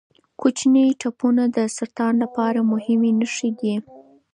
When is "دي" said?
3.59-3.75